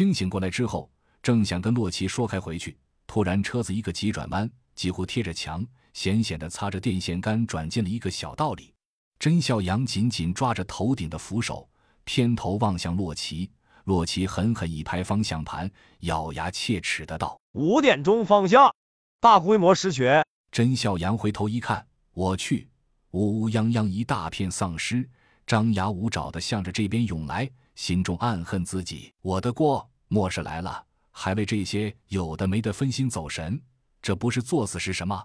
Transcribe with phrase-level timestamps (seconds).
[0.00, 0.90] 清醒过来之后，
[1.22, 2.74] 正想跟洛奇说开回去，
[3.06, 8.72] 突然车子一个急转弯，几乎贴着墙，险险地擦着电线杆，转进了一个小道里。
[9.18, 11.68] 甄孝阳紧紧抓着头顶的扶手，
[12.04, 13.50] 偏头望向洛奇。
[13.84, 18.74] 洛奇狠狠一拍方向盘，咬牙切齿的道：“五点钟方向，
[19.20, 22.70] 大规模失血。”甄孝阳回头一看，我去，
[23.10, 25.06] 乌乌泱泱一大片丧尸，
[25.46, 33.62] 张牙舞爪的向着这边涌来，心中暗恨自己：我的锅，末世来了，还为这些有的没的分心走神，
[34.02, 35.24] 这不是作死是什么？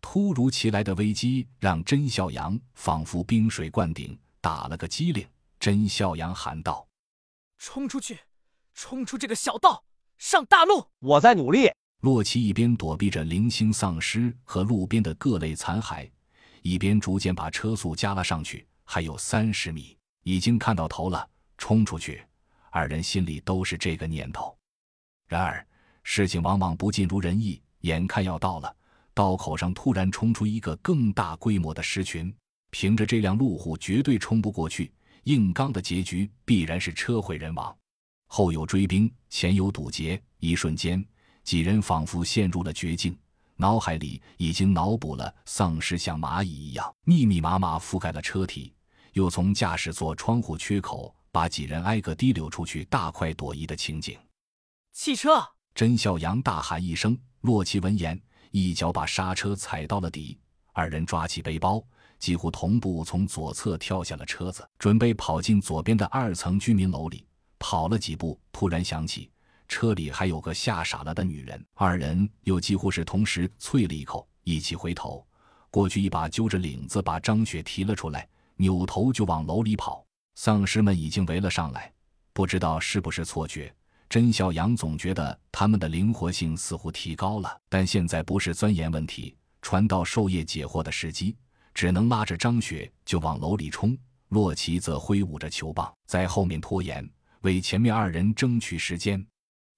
[0.00, 5.24] 突如其来的危机让甄孝阳仿佛冰水灌顶，打了个激灵。
[5.60, 6.84] 甄孝阳喊道
[7.58, 8.18] ：“冲出去，
[8.74, 9.84] 冲出这个小道，
[10.18, 11.70] 上大路！”我在努力。
[12.00, 16.10] 洛奇一边躲避着零星丧尸和路边的各类残骸，
[16.62, 18.66] 一边逐渐把车速加了上去。
[18.84, 22.24] 还有三十米，已经看到头了，冲出去！
[22.70, 24.56] 二人心里都是这个念头。
[25.28, 25.64] 然而，
[26.02, 28.74] 事情往往不尽如人意，眼看要到了。
[29.12, 32.34] 道口上突然冲出一个更大规模的狮群，
[32.70, 34.90] 凭着这辆路虎绝对冲不过去，
[35.24, 37.76] 硬刚的结局必然是车毁人亡。
[38.28, 41.04] 后有追兵，前有堵截，一瞬间，
[41.42, 43.18] 几人仿佛陷入了绝境，
[43.56, 48.72] 脑海里已经脑补了丧尸像蚂蚁一样密密麻麻覆盖了车体，
[49.12, 54.18] 又从驾驶座窗户缺口把几人挨个滴溜出去，大快朵颐的情景。
[54.92, 55.42] 汽车！
[55.74, 58.20] 甄孝阳大喊一声，洛奇闻言。
[58.50, 60.36] 一脚把刹车踩到了底，
[60.72, 61.80] 二人抓起背包，
[62.18, 67.24] 几乎同步从左侧跳下了车子，准备跑进左边的二层居民楼里。
[67.60, 69.30] 跑了几步，突然想起
[69.68, 75.24] 车里还有个吓傻了的女人，二人又几乎是同时啐了一口，一起回头
[75.70, 80.04] 过去，一把揪着领子把张雪提了出来，扭头就往楼里跑。
[80.34, 81.92] 丧尸们已经围了上来，
[82.32, 83.74] 不知道是不是错觉。
[84.08, 91.36] 甄小阳总觉得他们的灵活性似乎提高了，但现在不是钻研问题、传道授业解惑的时机，
[91.74, 93.96] 只能拉着张雪就往楼里冲。
[94.30, 97.08] 洛奇则挥舞着球棒在后面拖延，
[97.42, 99.24] 为前面二人争取时间。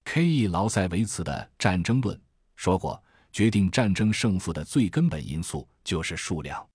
[0.04, 0.46] K.E.
[0.46, 2.16] 劳塞维茨的《战争论》
[2.56, 3.02] 说过，
[3.32, 6.66] 决定战争胜负的最根本因素就是数量。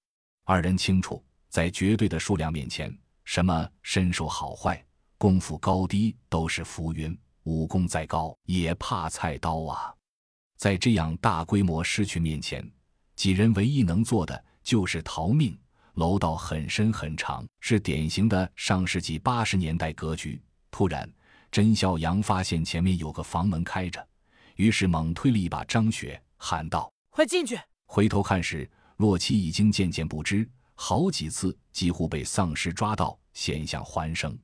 [0.45, 2.95] 二人清楚，在绝对的数量面前，
[3.27, 4.81] 什么身手好坏、
[5.17, 7.15] 功夫高低都是浮云。
[7.43, 9.93] 武功再高也怕菜刀啊！
[10.55, 12.65] 在这样大规模失去面前，
[13.17, 15.59] 几人唯一能做的就是逃命。
[15.95, 20.41] 楼道很深很长，是典型的上世纪八十年代格局。
[20.71, 21.09] 突然，
[21.51, 24.07] 甄孝阳发现前面有个房门开着，
[24.55, 30.49] 于是猛推了一把张雪，喊道：“快进去！”回头看时，洛奇已经渐渐不知，
[30.79, 34.37] 好几次几乎被丧尸抓到，险象环生。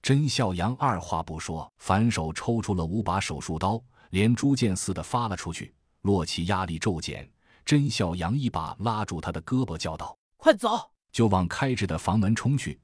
[0.00, 5.74] 甄孝阳二话不说，反手抽出了五把手术刀，连珠箭似的发了出去。
[6.02, 7.28] 洛奇压力骤减，
[7.64, 12.78] 甄孝阳一把拉住他的胳膊，叫道：“快走！”就往开着的房门冲去。